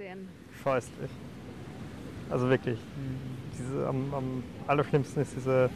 sehen. 0.00 0.28
Scheußlich. 0.62 1.10
Also 2.30 2.48
wirklich, 2.48 2.78
diese, 3.58 3.86
am, 3.86 4.14
am 4.14 4.44
allerschlimmsten 4.66 5.22
ist 5.22 5.36
diese 5.36 5.68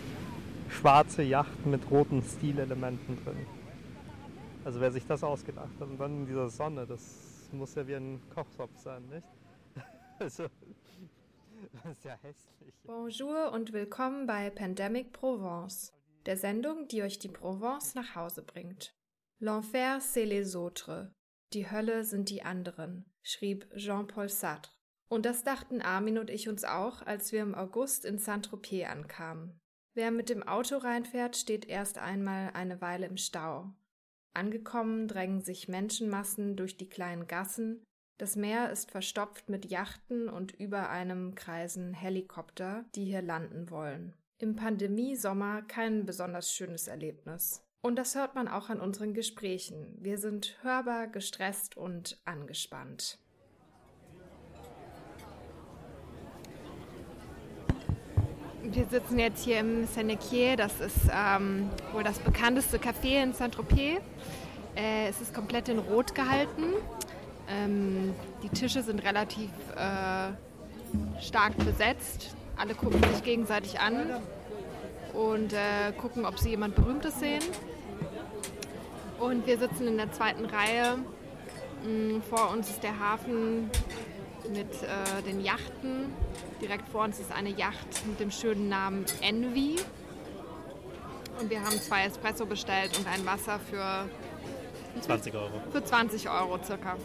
schwarze 0.71 1.23
Yacht 1.23 1.67
mit 1.67 1.91
roten 1.91 2.23
Stilelementen 2.23 3.23
drin. 3.23 3.47
Also 4.65 4.81
wer 4.81 4.91
sich 4.91 5.07
das 5.07 5.23
ausgedacht 5.23 5.69
hat 5.79 5.89
und 5.89 6.01
dann 6.01 6.21
in 6.21 6.27
dieser 6.27 6.49
Sonne, 6.49 6.87
das 6.87 7.51
muss 7.53 7.75
ja 7.75 7.87
wie 7.87 7.97
ein 7.97 8.23
Kochtopf 8.35 8.77
sein, 8.79 9.07
nicht? 9.09 9.29
Also, 10.21 10.45
das 11.73 11.93
ist 11.93 12.05
ja 12.05 12.17
hässlich. 12.23 12.75
Bonjour 12.85 13.53
und 13.53 13.73
willkommen 13.73 14.27
bei 14.27 14.49
Pandemic 14.49 15.13
Provence, 15.13 15.93
der 16.25 16.37
Sendung, 16.37 16.87
die 16.87 17.03
euch 17.03 17.19
die 17.19 17.29
Provence 17.29 17.97
nach 17.97 18.15
Hause 18.15 18.43
bringt. 18.43 18.95
L'enfer 19.41 19.99
c'est 20.01 20.25
les 20.25 20.55
autres. 20.55 21.09
Die 21.53 21.69
Hölle 21.69 22.05
sind 22.05 22.31
die 22.31 22.45
anderen, 22.45 23.05
schrieb 23.25 23.69
Jean-Paul 23.75 24.29
Sartre. 24.29 24.71
Und 25.09 25.27
das 25.27 25.43
dachten 25.43 25.83
Armin 25.83 26.19
und 26.19 26.31
ich 26.31 26.49
uns 26.49 26.63
auch, 26.63 27.03
als 27.03 27.33
wir 27.33 27.43
im 27.43 27.57
August 27.57 28.05
in 28.05 28.19
Saint-Tropez 28.19 28.89
ankamen. 28.89 29.61
Wer 29.95 30.13
mit 30.13 30.29
dem 30.29 30.45
Auto 30.45 30.77
reinfährt, 30.77 31.37
steht 31.37 31.67
erst 31.67 31.99
einmal 31.99 32.51
eine 32.55 32.81
Weile 32.81 33.07
im 33.07 33.17
Stau. 33.17 33.73
Angekommen 34.33 35.09
drängen 35.09 35.41
sich 35.41 35.67
Menschenmassen 35.67 36.57
durch 36.57 36.77
die 36.77 36.89
kleinen 36.89 37.27
Gassen, 37.27 37.85
das 38.19 38.37
Meer 38.37 38.71
ist 38.71 38.93
verstopft 38.93 39.49
mit 39.49 39.67
Yachten 39.67 40.29
und 40.29 40.53
über 40.53 40.89
einem 40.89 41.35
kreisen 41.35 41.95
Helikopter, 41.95 42.85
die 42.95 43.05
hier 43.05 43.23
landen 43.23 43.71
wollen. 43.71 44.15
Im 44.39 44.55
Pandemiesommer 44.55 45.63
kein 45.63 46.07
besonders 46.07 46.53
schönes 46.53 46.87
Erlebnis. 46.87 47.63
Und 47.85 47.97
das 47.97 48.15
hört 48.15 48.35
man 48.35 48.49
auch 48.49 48.71
an 48.71 48.81
unseren 48.81 49.13
Gesprächen. 49.13 49.77
Wir 50.01 50.17
sind 50.17 50.57
hörbar 50.63 51.07
gestresst 51.07 51.77
und 51.77 52.17
angespannt. 52.25 53.19
Wir 58.63 58.87
sitzen 58.87 59.19
jetzt 59.19 59.45
hier 59.45 59.61
im 59.61 59.87
Senequier, 59.87 60.57
das 60.57 60.81
ist 60.81 60.97
ähm, 61.13 61.69
wohl 61.93 62.03
das 62.03 62.19
bekannteste 62.21 62.79
Café 62.79 63.23
in 63.23 63.35
Saint-Tropez. 63.35 64.01
Äh, 64.77 65.09
es 65.11 65.21
ist 65.21 65.35
komplett 65.35 65.69
in 65.69 65.79
Rot 65.79 66.15
gehalten. 66.15 66.73
Ähm, 67.51 68.15
die 68.43 68.49
Tische 68.49 68.83
sind 68.83 69.05
relativ 69.05 69.51
äh, 69.77 71.21
stark 71.21 71.55
besetzt. 71.59 72.35
Alle 72.57 72.75
gucken 72.75 73.03
sich 73.13 73.23
gegenseitig 73.23 73.79
an 73.79 74.23
und 75.13 75.53
äh, 75.53 75.93
gucken, 76.01 76.25
ob 76.25 76.39
sie 76.39 76.49
jemand 76.49 76.77
Berühmtes 76.77 77.21
sehen. 77.21 77.43
Und 79.25 79.47
wir 79.47 79.59
sitzen 79.59 79.89
in 79.89 79.97
der 79.97 80.13
zweiten 80.13 80.45
Reihe. 80.45 80.99
Mm, 81.83 82.21
vor 82.29 82.51
uns 82.51 82.69
ist 82.69 82.83
der 82.83 83.01
Hafen 83.01 83.71
mit 84.53 84.69
äh, 84.83 85.23
den 85.23 85.41
Yachten. 85.41 86.13
Direkt 86.61 86.87
vor 86.91 87.05
uns 87.05 87.19
ist 87.19 87.33
eine 87.33 87.49
Yacht 87.49 88.07
mit 88.07 88.21
dem 88.21 88.31
schönen 88.31 88.69
Namen 88.69 89.07
Envy. 89.23 89.77
Und 91.41 91.49
wir 91.49 91.63
haben 91.63 91.81
zwei 91.81 92.05
Espresso 92.05 92.45
bestellt 92.45 92.99
und 92.99 93.07
ein 93.09 93.25
Wasser 93.25 93.59
für 93.71 94.11
20 95.01 95.35
Euro. 95.35 95.63
Für 95.73 95.83
20 95.83 96.29
Euro 96.29 96.59
circa. 96.63 96.97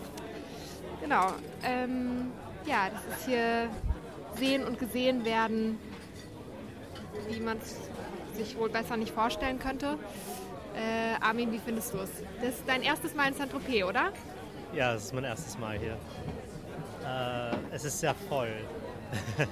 Genau. 1.00 1.28
Ähm, 1.64 2.34
ja, 2.66 2.90
das 2.90 3.18
ist 3.18 3.28
hier 3.28 3.70
sehen 4.36 4.66
und 4.66 4.78
gesehen 4.78 5.24
werden, 5.24 5.80
wie 7.30 7.40
man 7.40 7.60
es 7.60 7.78
sich 8.38 8.58
wohl 8.58 8.70
besser 8.70 8.98
nicht 8.98 9.14
vorstellen 9.14 9.58
könnte. 9.58 9.98
Äh, 10.80 11.16
Armin, 11.20 11.52
wie 11.52 11.60
findest 11.60 11.94
du 11.94 11.98
es? 11.98 12.10
Das 12.42 12.56
ist 12.56 12.64
dein 12.66 12.84
erstes 12.84 13.14
Mal 13.14 13.28
in 13.28 13.34
Saint-Tropez, 13.34 13.84
oder? 13.84 14.14
Ja, 14.74 14.94
es 14.94 15.06
ist 15.06 15.14
mein 15.14 15.26
erstes 15.26 15.58
Mal 15.58 15.78
hier. 15.78 15.98
Äh, 17.06 17.76
es 17.76 17.84
ist 17.84 18.00
sehr 18.00 18.16
voll. 18.16 18.54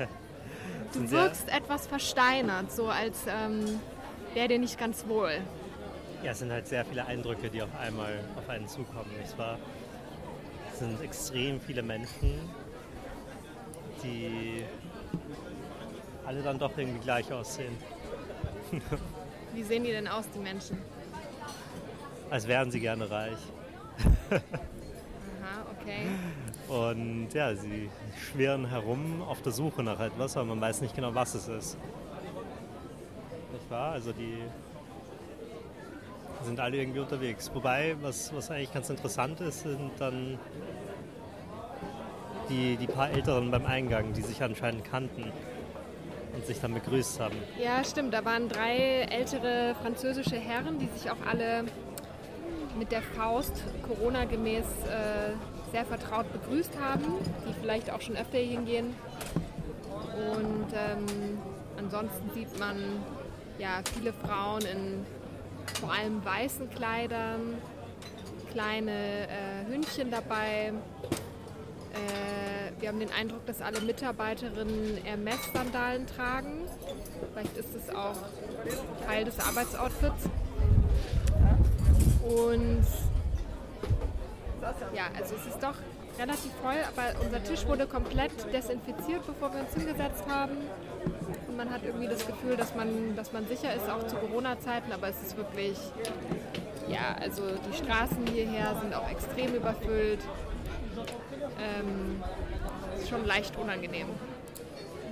du 0.94 1.12
wirkst 1.12 1.50
etwas 1.50 1.86
versteinert, 1.88 2.72
so 2.72 2.88
als 2.88 3.18
ähm, 3.28 3.80
wäre 4.34 4.48
dir 4.48 4.60
nicht 4.60 4.80
ganz 4.80 5.06
wohl. 5.06 5.42
Ja, 6.24 6.32
es 6.32 6.40
sind 6.40 6.52
halt 6.52 6.68
sehr 6.68 6.86
viele 6.86 7.06
Eindrücke, 7.06 7.50
die 7.50 7.62
auf 7.62 7.76
einmal 7.78 8.20
auf 8.38 8.48
einen 8.50 8.68
zukommen. 8.68 9.12
Es, 9.22 9.38
war, 9.38 9.58
es 10.72 10.80
sind 10.80 11.02
extrem 11.02 11.60
viele 11.60 11.84
Menschen, 11.84 12.40
die 14.02 14.64
alle 16.26 16.42
dann 16.42 16.58
doch 16.58 16.78
irgendwie 16.78 17.00
gleich 17.00 17.32
aussehen. 17.34 17.76
Wie 19.54 19.64
sehen 19.64 19.84
die 19.84 19.92
denn 19.92 20.08
aus, 20.08 20.26
die 20.34 20.40
Menschen? 20.40 20.78
Als 22.30 22.48
wären 22.48 22.72
sie 22.72 22.80
gerne 22.80 23.10
reich. 23.10 23.38
Aha, 24.30 25.66
okay. 25.80 26.08
Und 26.68 27.34
ja, 27.34 27.56
sie 27.56 27.90
schwirren 28.20 28.70
herum 28.70 29.22
auf 29.22 29.42
der 29.42 29.54
Suche 29.54 29.82
nach 29.84 30.00
etwas, 30.00 30.36
aber 30.36 30.48
man 30.48 30.62
weiß 30.62 30.82
nicht 30.82 30.96
genau, 30.96 31.16
was 31.16 31.34
es 31.36 31.48
ist. 31.48 31.78
Nicht 33.54 33.72
wahr? 33.72 33.94
Also 33.94 34.12
die 34.12 34.40
sind 36.44 36.60
alle 36.60 36.78
irgendwie 36.78 37.00
unterwegs. 37.00 37.50
Wobei, 37.54 37.96
was, 38.02 38.34
was 38.36 38.52
eigentlich 38.52 38.74
ganz 38.74 38.90
interessant 38.90 39.40
ist, 39.42 39.62
sind 39.62 39.92
dann 39.98 40.38
die, 42.50 42.76
die 42.78 42.88
paar 42.88 43.10
Älteren 43.10 43.50
beim 43.52 43.66
Eingang, 43.66 44.14
die 44.14 44.22
sich 44.22 44.44
anscheinend 44.44 44.84
kannten 44.84 45.32
und 46.34 46.46
sich 46.46 46.60
dann 46.60 46.74
begrüßt 46.74 47.20
haben. 47.20 47.36
Ja, 47.62 47.84
stimmt. 47.84 48.14
Da 48.14 48.24
waren 48.26 48.50
drei 48.50 49.08
ältere 49.10 49.76
französische 49.82 50.38
Herren, 50.38 50.80
die 50.80 50.88
sich 50.88 51.10
auch 51.10 51.26
alle 51.28 51.66
mit 52.78 52.92
der 52.92 53.02
Faust 53.02 53.64
Corona-gemäß 53.88 54.66
äh, 54.66 55.72
sehr 55.72 55.86
vertraut 55.86 56.32
begrüßt 56.32 56.72
haben, 56.80 57.04
die 57.48 57.54
vielleicht 57.62 57.92
auch 57.92 58.02
schon 58.02 58.16
öfter 58.16 58.38
hingehen. 58.38 58.96
Und 60.16 60.74
ähm, 60.74 61.38
ansonsten 61.78 62.30
sieht 62.34 62.60
man 62.60 62.78
ja 63.60 63.82
viele 63.94 64.14
Frauen 64.14 64.62
in 64.62 65.06
vor 65.80 65.92
allem 65.92 66.24
weißen 66.24 66.70
Kleidern, 66.70 67.56
kleine 68.52 69.28
äh, 69.28 69.66
Hündchen 69.70 70.10
dabei. 70.10 70.74
Äh, 71.94 72.82
wir 72.82 72.90
haben 72.90 73.00
den 73.00 73.12
Eindruck, 73.12 73.46
dass 73.46 73.62
alle 73.62 73.82
Mitarbeiterinnen 73.82 74.98
Hermes-Sandalen 75.04 76.08
tragen. 76.08 76.68
Vielleicht 77.34 77.58
ist 77.58 77.76
es 77.76 77.94
auch 77.94 78.16
Teil 79.06 79.26
des 79.26 79.40
Arbeitsoutfits. 79.40 80.30
Und 82.28 82.86
ja, 84.94 85.06
also 85.18 85.36
es 85.36 85.48
ist 85.48 85.64
doch 85.64 85.76
relativ 86.20 86.52
voll, 86.62 86.76
aber 86.88 87.20
unser 87.24 87.44
Tisch 87.44 87.66
wurde 87.68 87.88
komplett 87.88 88.32
desinfiziert, 88.52 89.26
bevor 89.26 89.54
wir 89.54 89.62
uns 89.62 89.74
hingesetzt 89.74 90.24
haben. 90.28 90.58
Und 91.48 91.58
man 91.58 91.70
hat 91.70 91.84
irgendwie 91.86 92.08
das 92.08 92.26
Gefühl, 92.26 92.58
dass 92.58 92.76
man, 92.76 93.16
dass 93.16 93.32
man 93.32 93.48
sicher 93.48 93.74
ist, 93.74 93.90
auch 93.90 94.06
zu 94.08 94.16
Corona-Zeiten, 94.16 94.92
aber 94.92 95.08
es 95.10 95.22
ist 95.22 95.38
wirklich, 95.38 95.78
ja, 96.90 97.16
also 97.22 97.44
die 97.72 97.78
Straßen 97.78 98.28
hierher 98.34 98.76
sind 98.82 98.94
auch 98.94 99.10
extrem 99.10 99.54
überfüllt. 99.54 100.20
Ähm, 101.60 102.22
ist 103.00 103.10
schon 103.10 103.26
leicht 103.26 103.56
unangenehm. 103.58 104.08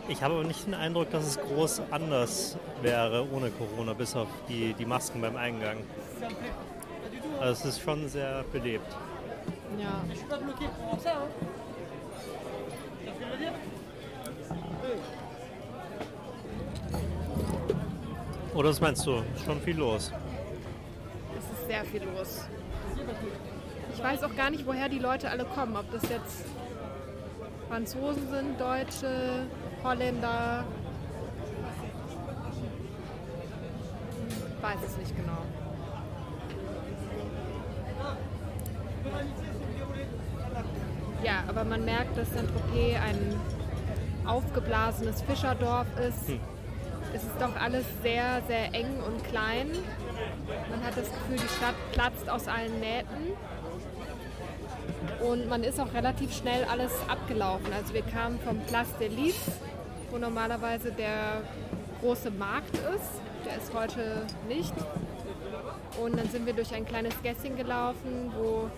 Ich 0.07 0.21
habe 0.21 0.35
aber 0.35 0.43
nicht 0.43 0.67
den 0.67 0.75
Eindruck, 0.75 1.09
dass 1.11 1.25
es 1.25 1.39
groß 1.39 1.81
anders 1.89 2.57
wäre 2.81 3.27
ohne 3.31 3.49
Corona, 3.49 3.93
bis 3.93 4.15
auf 4.15 4.27
die, 4.49 4.73
die 4.73 4.85
Masken 4.85 5.21
beim 5.21 5.35
Eingang. 5.35 5.77
Also 7.39 7.67
es 7.69 7.75
ist 7.75 7.81
schon 7.81 8.07
sehr 8.07 8.43
belebt. 8.51 8.95
Ja. 9.77 10.03
Oder 18.53 18.69
was 18.69 18.79
meinst 18.79 19.05
du? 19.05 19.17
Ist 19.35 19.45
schon 19.45 19.59
viel 19.61 19.77
los. 19.77 20.11
Es 21.37 21.59
ist 21.59 21.67
sehr 21.67 21.83
viel 21.85 22.03
los. 22.03 22.47
Ich 23.93 24.01
weiß 24.03 24.23
auch 24.23 24.35
gar 24.35 24.49
nicht, 24.49 24.65
woher 24.65 24.87
die 24.87 24.99
Leute 24.99 25.29
alle 25.29 25.45
kommen. 25.45 25.75
Ob 25.75 25.91
das 25.91 26.03
jetzt 26.03 26.45
Franzosen 27.67 28.29
sind, 28.29 28.59
Deutsche, 28.59 29.45
Holländer. 29.83 30.63
Ich 34.57 34.63
weiß 34.63 34.79
es 34.87 34.97
nicht 34.97 35.15
genau. 35.15 35.64
Ja, 41.23 41.43
aber 41.47 41.63
man 41.63 41.83
merkt, 41.85 42.17
dass 42.17 42.31
Saint-Tropez 42.33 42.97
ein 43.03 43.39
aufgeblasenes 44.27 45.21
Fischerdorf 45.21 45.87
ist. 45.99 46.27
Hm. 46.27 46.39
Es 47.13 47.23
ist 47.23 47.39
doch 47.39 47.55
alles 47.59 47.85
sehr, 48.03 48.41
sehr 48.47 48.73
eng 48.73 48.99
und 49.05 49.23
klein. 49.23 49.69
Man 50.69 50.83
hat 50.83 50.97
das 50.97 51.09
Gefühl, 51.09 51.37
die 51.37 51.55
Stadt 51.55 51.75
platzt 51.93 52.29
aus 52.29 52.47
allen 52.47 52.79
Nähten. 52.79 53.33
Und 55.25 55.47
man 55.47 55.63
ist 55.63 55.79
auch 55.79 55.93
relativ 55.93 56.35
schnell 56.35 56.65
alles 56.65 56.91
abgelaufen. 57.07 57.71
Also 57.73 57.93
wir 57.93 58.01
kamen 58.01 58.39
vom 58.39 58.59
Place 58.65 58.93
de 58.99 59.07
Lis, 59.07 59.39
wo 60.11 60.17
normalerweise 60.17 60.91
der 60.91 61.41
große 62.01 62.31
Markt 62.31 62.75
ist. 62.75 63.21
Der 63.45 63.57
ist 63.57 63.73
heute 63.73 64.23
nicht. 64.47 64.73
Und 66.01 66.17
dann 66.17 66.29
sind 66.29 66.45
wir 66.45 66.53
durch 66.53 66.73
ein 66.73 66.85
kleines 66.85 67.13
Gässchen 67.21 67.55
gelaufen, 67.55 68.31
wo 68.35 68.69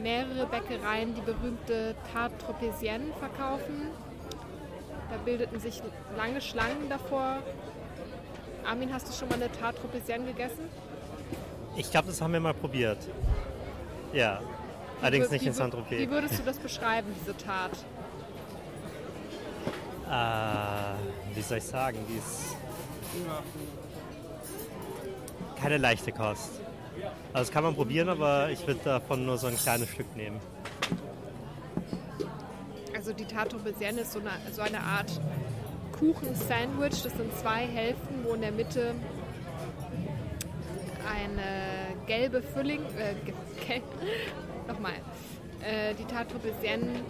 mehrere 0.00 0.46
Bäckereien 0.46 1.14
die 1.14 1.20
berühmte 1.20 1.94
Tarte 2.12 2.34
Tropézienne 2.44 3.12
verkaufen. 3.18 3.88
Da 5.10 5.16
bildeten 5.18 5.60
sich 5.60 5.82
lange 6.16 6.40
Schlangen 6.40 6.88
davor. 6.88 7.38
Armin, 8.64 8.92
hast 8.92 9.08
du 9.08 9.12
schon 9.12 9.28
mal 9.28 9.34
eine 9.34 9.52
Tarte 9.52 9.80
Tropézienne 9.80 10.24
gegessen? 10.26 10.68
Ich 11.76 11.90
glaube, 11.90 12.08
das 12.08 12.20
haben 12.20 12.32
wir 12.32 12.40
mal 12.40 12.54
probiert. 12.54 12.98
Ja, 14.12 14.40
wie 14.40 15.04
allerdings 15.04 15.30
nicht 15.30 15.46
in 15.46 15.52
Saint-Tropez. 15.52 15.98
Wie 15.98 16.10
würdest 16.10 16.38
du 16.38 16.42
das 16.44 16.58
beschreiben, 16.58 17.08
diese 17.20 17.36
Tat? 17.36 17.72
Äh, 20.10 21.34
wie 21.36 21.42
soll 21.42 21.58
ich 21.58 21.64
sagen? 21.64 21.98
Die 22.08 22.18
ist 22.18 22.56
keine 25.62 25.78
leichte 25.78 26.10
Kost. 26.10 26.50
Also 27.32 27.46
das 27.46 27.50
kann 27.52 27.62
man 27.62 27.74
probieren, 27.74 28.08
aber 28.08 28.50
ich 28.50 28.66
würde 28.66 28.80
davon 28.84 29.24
nur 29.24 29.38
so 29.38 29.46
ein 29.46 29.56
kleines 29.56 29.88
Stück 29.88 30.14
nehmen. 30.16 30.40
Also 32.94 33.12
die 33.12 33.24
Tarte 33.24 33.56
Tropézienne 33.56 34.00
ist 34.00 34.12
so 34.12 34.18
eine, 34.18 34.30
so 34.52 34.60
eine 34.60 34.80
Art 34.80 35.20
Kuchen-Sandwich. 35.98 37.02
Das 37.02 37.12
sind 37.16 37.36
zwei 37.38 37.66
Hälften, 37.66 38.24
wo 38.24 38.34
in 38.34 38.42
der 38.42 38.52
Mitte 38.52 38.94
eine 41.08 41.96
gelbe 42.06 42.42
Fülling, 42.42 42.80
äh, 42.98 43.14
gelb, 43.66 43.84
nochmal, 44.68 44.94
äh, 45.62 45.94
die 45.94 46.04
Tarte 46.04 46.34
Tropézienne 46.34 47.00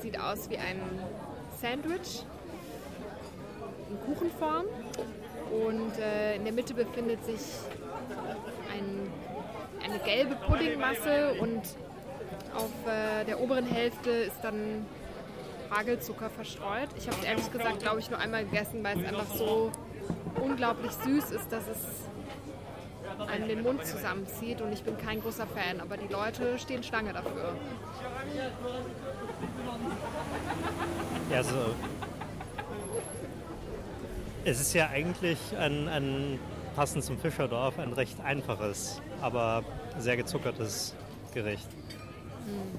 sieht 0.00 0.18
aus 0.18 0.48
wie 0.50 0.56
ein 0.56 0.80
Sandwich 1.60 2.24
in 3.90 4.00
Kuchenform 4.00 4.66
und 5.52 5.98
äh, 5.98 6.36
in 6.36 6.44
der 6.44 6.52
Mitte 6.52 6.74
befindet 6.74 7.24
sich 7.24 7.40
ein, 8.72 9.12
eine 9.84 9.98
gelbe 10.00 10.36
Puddingmasse 10.46 11.34
und 11.40 11.62
auf 12.54 12.70
äh, 12.86 13.24
der 13.24 13.40
oberen 13.40 13.66
Hälfte 13.66 14.10
ist 14.10 14.38
dann 14.42 14.86
Hagelzucker 15.70 16.30
verstreut. 16.30 16.88
Ich 16.96 17.06
habe 17.06 17.16
es 17.20 17.24
ehrlich 17.24 17.50
gesagt, 17.52 17.80
glaube 17.80 18.00
ich, 18.00 18.10
nur 18.10 18.18
einmal 18.18 18.44
gegessen, 18.44 18.82
weil 18.82 18.98
es 18.98 19.06
einfach 19.06 19.34
so 19.34 19.70
unglaublich 20.40 20.92
süß 20.92 21.30
ist, 21.30 21.50
dass 21.50 21.64
es 21.68 23.28
einem 23.28 23.48
den 23.48 23.62
Mund 23.62 23.84
zusammenzieht 23.86 24.60
und 24.60 24.72
ich 24.72 24.82
bin 24.82 24.98
kein 24.98 25.20
großer 25.20 25.46
Fan, 25.46 25.80
aber 25.80 25.96
die 25.96 26.12
Leute 26.12 26.58
stehen 26.58 26.82
Schlange 26.82 27.12
dafür. 27.12 27.54
Ja, 31.30 31.38
also 31.38 31.74
es 34.44 34.60
ist 34.60 34.74
ja 34.74 34.88
eigentlich 34.88 35.38
ein, 35.58 35.88
ein 35.88 36.38
passend 36.74 37.04
zum 37.04 37.18
Fischerdorf 37.18 37.78
ein 37.78 37.92
recht 37.92 38.20
einfaches, 38.20 39.00
aber 39.20 39.64
sehr 39.98 40.16
gezuckertes 40.16 40.94
Gericht. 41.34 41.68
Hm. 42.46 42.78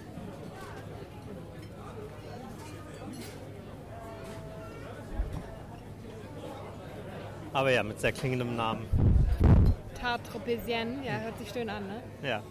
Aber 7.54 7.69
ja, 7.71 7.83
mit 7.83 8.00
sehr 8.00 8.12
klingendem 8.12 8.56
Namen. 8.56 8.88
Tarte 9.94 10.31
Tropézienne, 10.31 11.06
ja, 11.06 11.19
hört 11.19 11.38
sich 11.38 11.50
schön 11.50 11.69
an, 11.69 11.88
ne? 11.88 12.04
Ja. 12.24 12.42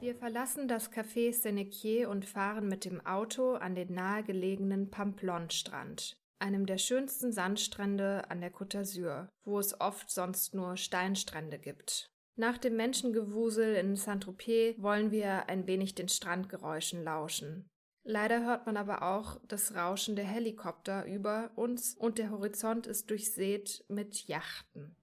Wir 0.00 0.16
verlassen 0.16 0.66
das 0.66 0.92
Café 0.92 1.32
Senequier 1.32 2.10
und 2.10 2.26
fahren 2.26 2.68
mit 2.68 2.84
dem 2.84 3.06
Auto 3.06 3.54
an 3.54 3.74
den 3.76 3.94
nahegelegenen 3.94 4.90
Pamplon-Strand, 4.90 6.18
einem 6.44 6.66
der 6.66 6.78
schönsten 6.78 7.32
Sandstrände 7.32 8.30
an 8.30 8.42
der 8.42 8.52
Côte 8.52 8.76
d'Azur, 8.76 9.28
wo 9.44 9.58
es 9.58 9.80
oft 9.80 10.10
sonst 10.10 10.54
nur 10.54 10.76
Steinstrände 10.76 11.58
gibt. 11.58 12.10
Nach 12.36 12.58
dem 12.58 12.76
Menschengewusel 12.76 13.76
in 13.76 13.96
Saint-Tropez 13.96 14.76
wollen 14.78 15.10
wir 15.10 15.48
ein 15.48 15.66
wenig 15.66 15.94
den 15.94 16.08
Strandgeräuschen 16.08 17.02
lauschen. 17.02 17.66
Leider 18.02 18.44
hört 18.44 18.66
man 18.66 18.76
aber 18.76 19.02
auch 19.02 19.40
das 19.48 19.74
Rauschen 19.74 20.16
der 20.16 20.26
Helikopter 20.26 21.06
über 21.06 21.50
uns 21.56 21.94
und 21.94 22.18
der 22.18 22.30
Horizont 22.30 22.86
ist 22.86 23.08
durchsät 23.08 23.82
mit 23.88 24.28
Yachten. 24.28 24.94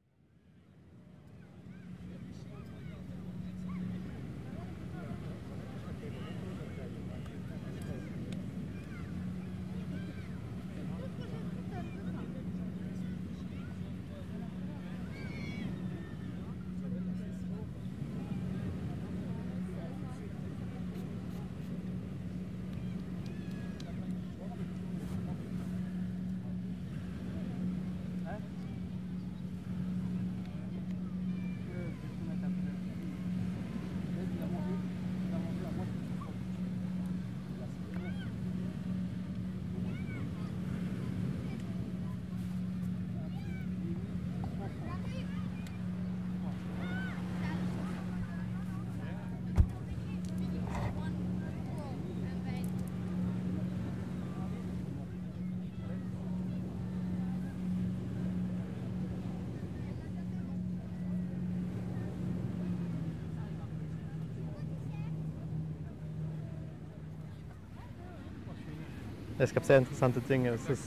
Es 69.41 69.55
gab 69.55 69.65
sehr 69.65 69.79
interessante 69.79 70.21
Dinge. 70.21 70.49
Es 70.49 70.69
ist 70.69 70.83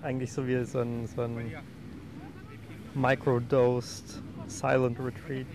eigentlich 0.00 0.32
so 0.32 0.46
wie 0.46 0.64
so 0.64 0.78
ein, 0.78 1.04
so 1.08 1.22
ein 1.22 1.52
Microdosed 2.94 4.22
Silent 4.46 5.00
Retreat, 5.00 5.48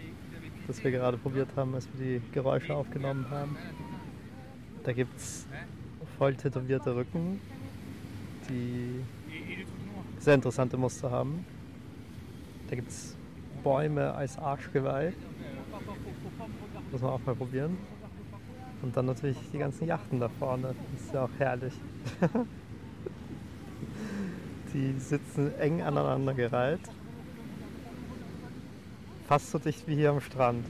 das 0.68 0.84
wir 0.84 0.92
gerade 0.92 1.16
probiert 1.16 1.48
haben, 1.56 1.74
als 1.74 1.88
wir 1.94 2.20
die 2.20 2.32
Geräusche 2.34 2.76
aufgenommen 2.76 3.30
haben. 3.30 3.56
Da 4.84 4.92
gibt 4.92 5.18
es 5.18 5.48
voll 6.18 6.36
tätowierte 6.36 6.94
Rücken, 6.94 7.40
die 8.50 9.00
sehr 10.20 10.36
interessante 10.36 10.76
Muster 10.76 11.10
haben. 11.12 11.46
Da 12.70 12.76
gibt 12.76 12.90
es 12.90 13.16
Bäume 13.64 14.14
als 14.14 14.38
Arschgeweih. 14.38 15.14
Muss 16.92 17.02
man 17.02 17.12
auch 17.12 17.26
mal 17.26 17.36
probieren. 17.36 17.78
Und 18.82 18.98
dann 18.98 19.06
natürlich 19.06 19.38
die 19.54 19.60
ganzen 19.60 19.88
Yachten 19.88 20.20
da 20.20 20.30
vorne. 20.30 20.74
Das 20.94 21.02
ist 21.02 21.14
ja 21.14 21.26
auch 21.26 21.30
herrlich. 21.38 21.74
die 24.74 24.94
sitzen 25.00 25.54
eng 25.60 25.82
aneinander 25.82 26.34
gereiht. 26.34 26.80
Fast 29.28 29.52
so 29.52 29.60
dicht 29.60 29.88
wie 29.88 29.96
hier 29.96 30.12
am 30.12 30.22
Strand. 30.22 30.66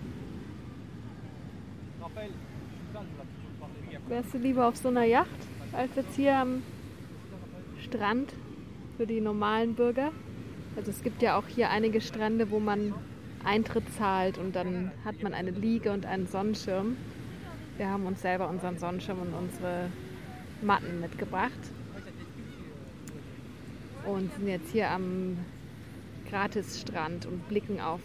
Wärst 4.08 4.34
du 4.34 4.38
lieber 4.40 4.68
auf 4.68 4.76
so 4.76 4.90
einer 4.90 5.06
Yacht 5.06 5.30
als 5.72 5.96
jetzt 5.96 6.16
hier 6.16 6.36
am 6.36 6.62
Strand 7.82 8.34
für 8.98 9.08
die 9.08 9.22
normalen 9.22 9.74
Bürger? 9.74 10.12
Also 10.76 10.92
es 10.92 11.02
gibt 11.02 11.22
ja 11.22 11.38
auch 11.38 11.48
hier 11.48 11.70
einige 11.70 12.02
Strände, 12.02 12.52
wo 12.52 12.60
man 12.60 12.94
Eintritt 13.44 13.86
zahlt 13.98 14.38
und 14.38 14.56
dann 14.56 14.92
hat 15.06 15.24
man 15.24 15.34
eine 15.34 15.52
Liege 15.52 15.92
und 15.92 16.06
einen 16.06 16.28
Sonnenschirm. 16.28 16.98
Wir 17.78 17.90
haben 17.90 18.06
uns 18.06 18.22
selber 18.22 18.50
unseren 18.50 18.78
Sonnenschirm 18.78 19.20
und 19.22 19.34
unsere 19.34 19.90
Matten 20.62 21.00
mitgebracht 21.00 21.52
und 24.06 24.34
sind 24.34 24.48
jetzt 24.48 24.72
hier 24.72 24.90
am 24.90 25.38
Gratisstrand 26.30 27.26
und 27.26 27.48
blicken 27.48 27.80
auf 27.80 28.02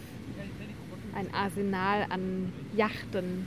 ein 1.15 1.33
Arsenal 1.33 2.07
an 2.11 2.53
Yachten 2.75 3.47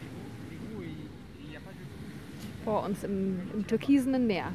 vor 2.64 2.84
uns 2.84 3.04
im, 3.04 3.40
im 3.54 3.68
türkisenen 3.68 4.28
Meer. 4.28 4.52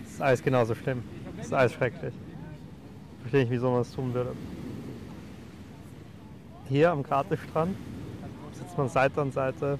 Das 0.00 0.12
ist 0.12 0.22
alles 0.22 0.42
genauso 0.42 0.74
schlimm. 0.74 1.02
Das 1.36 1.46
ist 1.46 1.52
alles 1.52 1.72
schrecklich. 1.72 2.14
Verstehe 3.20 3.40
nicht, 3.42 3.50
wieso 3.50 3.70
man 3.70 3.80
das 3.80 3.92
tun 3.92 4.14
würde. 4.14 4.32
Hier 6.68 6.90
am 6.90 7.02
Gratisstrand 7.02 7.76
sitzt 8.52 8.78
man 8.78 8.88
Seite 8.88 9.20
an 9.20 9.32
Seite 9.32 9.78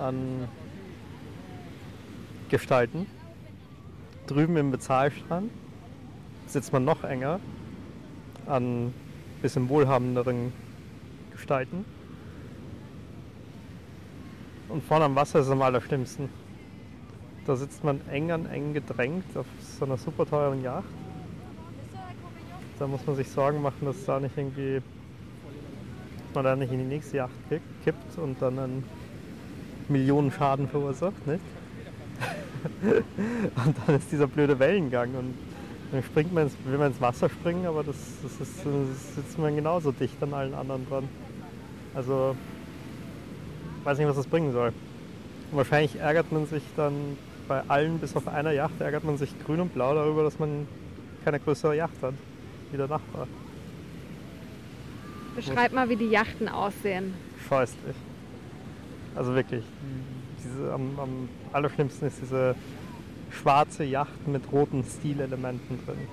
an 0.00 0.48
Gestalten. 2.48 3.06
Drüben 4.26 4.56
im 4.56 4.70
Bezahlstrand 4.70 5.50
sitzt 6.46 6.72
man 6.72 6.84
noch 6.84 7.04
enger 7.04 7.40
an 8.46 8.92
bisschen 9.42 9.68
wohlhabenderen 9.68 10.52
Gestalten. 11.32 11.84
Und 14.68 14.82
vorne 14.82 15.04
am 15.04 15.14
Wasser 15.14 15.40
ist 15.40 15.46
es 15.46 15.52
am 15.52 15.62
allerschlimmsten. 15.62 16.28
Da 17.46 17.56
sitzt 17.56 17.84
man 17.84 18.00
eng 18.08 18.30
an 18.30 18.46
eng 18.46 18.72
gedrängt 18.72 19.36
auf 19.36 19.46
so 19.60 19.84
einer 19.84 19.98
super 19.98 20.24
teuren 20.24 20.62
Yacht. 20.62 20.84
Da 22.78 22.86
muss 22.86 23.06
man 23.06 23.16
sich 23.16 23.28
Sorgen 23.28 23.60
machen, 23.60 23.84
dass 23.84 24.04
da 24.04 24.18
nicht 24.18 24.36
irgendwie 24.36 24.80
man 26.34 26.44
da 26.44 26.56
nicht 26.56 26.72
in 26.72 26.78
die 26.78 26.84
nächste 26.84 27.18
Yacht 27.18 27.34
kippt 27.84 28.18
und 28.18 28.40
dann 28.42 28.82
einen 29.88 29.98
Millionenschaden 29.98 30.68
verursacht, 30.68 31.26
nicht? 31.26 31.40
und 33.66 33.76
dann 33.86 33.96
ist 33.96 34.10
dieser 34.10 34.26
blöde 34.26 34.58
Wellengang 34.58 35.14
und 35.14 35.34
dann 35.92 36.02
springt 36.02 36.32
man 36.32 36.44
ins, 36.44 36.56
will 36.64 36.78
man 36.78 36.88
ins 36.88 37.00
Wasser 37.00 37.28
springen, 37.28 37.66
aber 37.66 37.84
das, 37.84 37.96
das, 38.22 38.32
ist, 38.32 38.58
das 38.64 39.14
sitzt 39.14 39.38
man 39.38 39.54
genauso 39.54 39.92
dicht 39.92 40.20
an 40.22 40.34
allen 40.34 40.54
anderen 40.54 40.88
dran. 40.88 41.08
Also 41.94 42.34
weiß 43.84 43.98
nicht, 43.98 44.08
was 44.08 44.16
das 44.16 44.26
bringen 44.26 44.52
soll. 44.52 44.72
Wahrscheinlich 45.52 45.96
ärgert 46.00 46.32
man 46.32 46.46
sich 46.46 46.62
dann 46.76 47.16
bei 47.46 47.62
allen, 47.68 47.98
bis 47.98 48.16
auf 48.16 48.26
einer 48.26 48.52
Yacht, 48.52 48.80
ärgert 48.80 49.04
man 49.04 49.18
sich 49.18 49.30
grün 49.44 49.60
und 49.60 49.74
blau 49.74 49.94
darüber, 49.94 50.24
dass 50.24 50.38
man 50.38 50.66
keine 51.24 51.38
größere 51.38 51.76
Yacht 51.76 52.02
hat 52.02 52.14
wie 52.72 52.76
der 52.76 52.88
Nachbar. 52.88 53.28
Beschreib 55.36 55.72
mal, 55.72 55.88
wie 55.88 55.96
die 55.96 56.08
Yachten 56.08 56.48
aussehen. 56.48 57.14
Scheußlich. 57.48 57.96
Also 59.14 59.34
wirklich. 59.34 59.64
Diese, 60.44 60.72
am, 60.72 60.98
am 60.98 61.28
allerschlimmsten 61.52 62.08
ist 62.08 62.18
diese 62.20 62.54
schwarze 63.30 63.84
Yacht 63.84 64.26
mit 64.26 64.50
roten 64.52 64.84
Stilelementen 64.84 65.84
drin. 65.84 66.08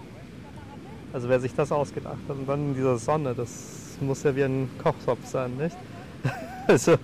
Also 1.13 1.27
wer 1.29 1.39
sich 1.39 1.53
das 1.53 1.71
ausgedacht 1.71 2.17
hat 2.27 2.37
und 2.37 2.47
dann 2.47 2.69
in 2.69 2.75
dieser 2.75 2.97
Sonne, 2.97 3.33
das 3.35 3.97
muss 3.99 4.23
ja 4.23 4.35
wie 4.35 4.43
ein 4.43 4.69
Kochtopf 4.81 5.25
sein, 5.25 5.57
nicht? 5.57 5.77
Also, 6.67 6.95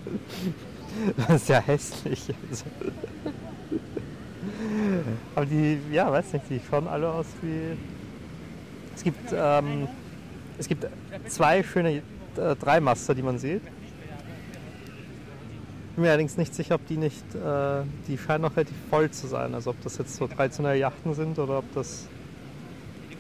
das 1.18 1.42
ist 1.42 1.50
ja 1.50 1.60
hässlich. 1.60 2.24
Also. 2.50 2.66
Aber 5.36 5.46
die, 5.46 5.80
ja, 5.92 6.12
weiß 6.12 6.34
nicht, 6.34 6.46
die 6.50 6.62
schauen 6.70 6.88
alle 6.88 7.12
aus 7.12 7.26
wie. 7.42 7.76
Es 8.96 9.04
gibt, 9.04 9.34
ähm, 9.34 9.88
es 10.60 10.68
gibt 10.68 10.88
zwei 11.28 11.64
schöne 11.64 12.04
äh, 12.38 12.56
Dreimaster, 12.56 13.16
die 13.16 13.24
man 13.24 13.40
sieht. 13.40 13.64
Bin 15.98 16.04
mir 16.04 16.10
allerdings 16.12 16.38
nicht 16.38 16.54
sicher, 16.54 16.76
ob 16.76 16.86
die 16.86 16.96
nicht, 16.96 17.26
äh, 17.34 17.82
die 18.08 18.20
scheinen 18.20 18.44
noch 18.44 18.56
relativ 18.56 18.78
voll 18.92 19.10
zu 19.10 19.26
sein. 19.26 19.56
Also 19.56 19.72
ob 19.72 19.82
das 19.82 19.98
jetzt 19.98 20.16
so 20.16 20.28
traditionelle 20.28 20.78
Yachten 20.78 21.16
sind 21.16 21.40
oder 21.40 21.58
ob 21.58 21.74
das, 21.74 22.06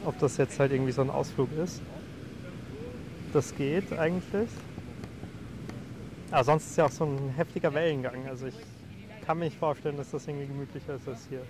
ob 0.06 0.16
das 0.20 0.38
jetzt 0.38 0.60
halt 0.60 0.72
irgendwie 0.72 0.92
so 0.92 1.02
ein 1.02 1.10
Ausflug 1.10 1.50
ist. 1.58 1.82
Das 3.34 3.56
geht 3.56 3.92
eigentlich. 3.94 4.48
Aber 6.30 6.44
sonst 6.44 6.68
ist 6.68 6.78
ja 6.78 6.86
auch 6.86 6.92
so 6.92 7.06
ein 7.06 7.30
heftiger 7.36 7.74
Wellengang. 7.74 8.28
Also 8.28 8.46
ich 8.46 8.54
kann 9.26 9.40
mir 9.40 9.46
nicht 9.46 9.58
vorstellen, 9.58 9.98
dass 9.98 10.12
das 10.12 10.28
irgendwie 10.28 10.46
gemütlicher 10.46 10.98
ist 10.98 11.08
als 11.08 11.28
hier. 11.30 11.42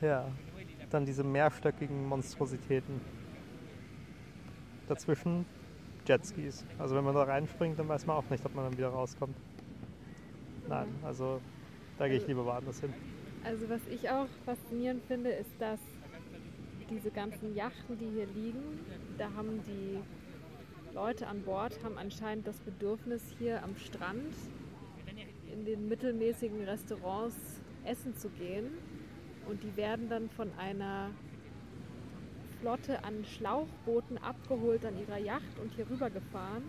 Ja, 0.00 0.28
dann 0.90 1.04
diese 1.04 1.24
mehrstöckigen 1.24 2.06
Monstrositäten. 2.06 3.00
Dazwischen 4.86 5.44
Jetskis. 6.06 6.64
Also 6.78 6.94
wenn 6.94 7.04
man 7.04 7.14
da 7.14 7.24
reinspringt, 7.24 7.78
dann 7.78 7.88
weiß 7.88 8.06
man 8.06 8.16
auch 8.16 8.30
nicht, 8.30 8.44
ob 8.44 8.54
man 8.54 8.64
dann 8.64 8.76
wieder 8.76 8.88
rauskommt. 8.88 9.36
Nein, 10.68 10.88
also 11.02 11.40
da 11.98 12.08
gehe 12.08 12.18
ich 12.18 12.26
lieber 12.26 12.44
woanders 12.44 12.80
hin. 12.80 12.92
Also 13.44 13.68
was 13.68 13.80
ich 13.90 14.08
auch 14.08 14.28
faszinierend 14.44 15.02
finde, 15.04 15.30
ist, 15.30 15.50
dass 15.58 15.80
diese 16.90 17.10
ganzen 17.10 17.54
Yachten, 17.54 17.98
die 17.98 18.10
hier 18.10 18.26
liegen, 18.26 18.80
da 19.18 19.32
haben 19.34 19.60
die 19.66 19.98
Leute 20.94 21.26
an 21.26 21.42
Bord 21.42 21.80
haben 21.82 21.98
anscheinend 21.98 22.46
das 22.46 22.60
Bedürfnis, 22.60 23.22
hier 23.38 23.62
am 23.64 23.76
Strand 23.76 24.32
in 25.52 25.64
den 25.64 25.88
mittelmäßigen 25.88 26.62
Restaurants 26.64 27.36
essen 27.84 28.16
zu 28.16 28.28
gehen. 28.28 28.66
Und 29.48 29.62
die 29.62 29.76
werden 29.76 30.08
dann 30.08 30.30
von 30.30 30.50
einer 30.56 31.10
Flotte 32.64 33.04
an 33.04 33.22
Schlauchbooten 33.26 34.16
abgeholt 34.16 34.86
an 34.86 34.98
ihrer 34.98 35.18
Yacht 35.18 35.58
und 35.60 35.74
hier 35.74 35.86
rüber 35.90 36.08
gefahren. 36.08 36.62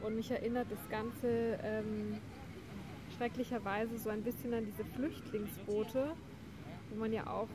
Und 0.00 0.14
mich 0.14 0.30
erinnert 0.30 0.68
das 0.70 0.88
Ganze 0.88 1.58
ähm, 1.64 2.18
schrecklicherweise 3.16 3.98
so 3.98 4.10
ein 4.10 4.22
bisschen 4.22 4.54
an 4.54 4.64
diese 4.64 4.84
Flüchtlingsboote, 4.84 6.12
wo 6.90 7.00
man 7.00 7.12
ja 7.12 7.26
auch 7.26 7.48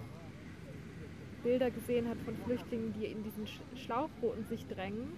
Bilder 1.42 1.72
gesehen 1.72 2.10
hat 2.10 2.18
von 2.26 2.36
Flüchtlingen, 2.44 2.92
die 3.00 3.06
in 3.06 3.24
diesen 3.24 3.48
Schlauchbooten 3.78 4.46
sich 4.50 4.68
drängen. 4.68 5.14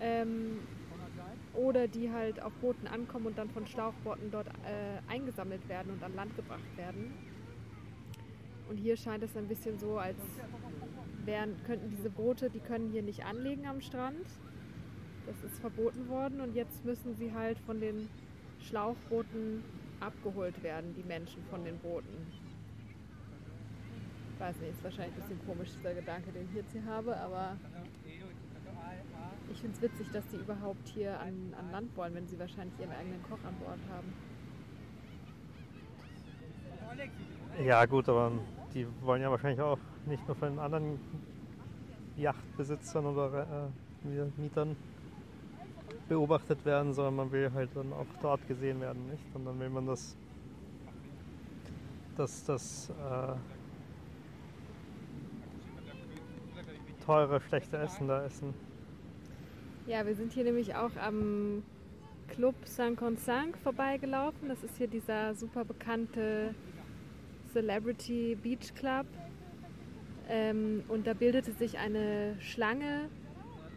Ähm, 0.00 0.58
oder 1.54 1.86
die 1.86 2.10
halt 2.10 2.42
auf 2.42 2.52
Booten 2.54 2.88
ankommen 2.88 3.26
und 3.26 3.38
dann 3.38 3.50
von 3.50 3.68
Schlauchbooten 3.68 4.32
dort 4.32 4.48
äh, 4.48 5.12
eingesammelt 5.12 5.68
werden 5.68 5.92
und 5.92 6.02
an 6.02 6.16
Land 6.16 6.34
gebracht 6.34 6.76
werden. 6.76 7.14
Und 8.68 8.76
hier 8.76 8.96
scheint 8.96 9.22
es 9.22 9.36
ein 9.36 9.48
bisschen 9.48 9.78
so, 9.78 9.98
als 9.98 10.18
wären, 11.24 11.56
könnten 11.64 11.90
diese 11.90 12.10
Boote, 12.10 12.50
die 12.50 12.60
können 12.60 12.90
hier 12.90 13.02
nicht 13.02 13.24
anlegen 13.24 13.66
am 13.66 13.80
Strand. 13.80 14.26
Das 15.26 15.50
ist 15.50 15.58
verboten 15.60 16.08
worden 16.08 16.40
und 16.40 16.54
jetzt 16.54 16.84
müssen 16.84 17.14
sie 17.14 17.32
halt 17.32 17.58
von 17.60 17.80
den 17.80 18.08
Schlauchbooten 18.60 19.62
abgeholt 20.00 20.62
werden, 20.62 20.94
die 20.96 21.02
Menschen 21.02 21.42
von 21.50 21.64
den 21.64 21.78
Booten 21.78 22.26
weiß 24.38 24.56
nicht, 24.58 24.70
ist 24.70 24.84
wahrscheinlich 24.84 25.14
ein 25.14 25.20
bisschen 25.20 25.46
komisch, 25.46 25.70
dieser 25.76 25.94
Gedanke, 25.94 26.30
den 26.30 26.48
ich 26.48 26.54
jetzt 26.54 26.72
hier 26.72 26.84
habe, 26.84 27.16
aber 27.16 27.56
ich 29.50 29.60
finde 29.60 29.76
es 29.76 29.82
witzig, 29.82 30.06
dass 30.12 30.26
die 30.28 30.36
überhaupt 30.36 30.88
hier 30.88 31.18
an, 31.18 31.54
an 31.58 31.70
Land 31.72 31.96
wollen, 31.96 32.14
wenn 32.14 32.26
sie 32.28 32.38
wahrscheinlich 32.38 32.78
ihren 32.78 32.92
eigenen 32.92 33.22
Koch 33.22 33.38
an 33.46 33.54
Bord 33.56 33.78
haben. 33.90 34.12
Ja 37.64 37.84
gut, 37.86 38.08
aber 38.08 38.32
die 38.74 38.86
wollen 39.02 39.22
ja 39.22 39.30
wahrscheinlich 39.30 39.60
auch 39.60 39.78
nicht 40.06 40.26
nur 40.26 40.36
von 40.36 40.58
anderen 40.58 40.98
Yachtbesitzern 42.16 43.06
oder 43.06 43.70
äh, 44.04 44.30
Mietern 44.36 44.76
beobachtet 46.08 46.64
werden, 46.64 46.92
sondern 46.92 47.16
man 47.16 47.32
will 47.32 47.52
halt 47.52 47.70
dann 47.74 47.92
auch 47.92 48.06
dort 48.22 48.46
gesehen 48.48 48.80
werden, 48.80 49.06
nicht? 49.10 49.24
Und 49.34 49.44
dann 49.44 49.58
will 49.60 49.68
man 49.68 49.86
das, 49.86 50.16
dass 52.16 52.44
das 52.44 52.90
äh, 52.90 53.34
teure, 57.04 57.40
schlechte 57.40 57.76
Essen 57.76 58.08
da 58.08 58.24
essen. 58.24 58.54
Ja, 59.86 60.04
wir 60.06 60.14
sind 60.14 60.32
hier 60.32 60.44
nämlich 60.44 60.74
auch 60.74 60.94
am 61.00 61.62
Club 62.28 62.54
Saint-Consangue 62.64 63.56
vorbeigelaufen. 63.62 64.48
Das 64.48 64.62
ist 64.62 64.76
hier 64.76 64.88
dieser 64.88 65.34
super 65.34 65.64
bekannte 65.64 66.54
Celebrity 67.58 68.36
Beach 68.40 68.72
Club. 68.74 69.06
Ähm, 70.28 70.84
und 70.88 71.06
da 71.06 71.14
bildete 71.14 71.52
sich 71.52 71.78
eine 71.78 72.36
Schlange 72.38 73.08